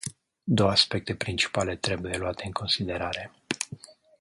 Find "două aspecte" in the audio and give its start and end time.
0.43-1.15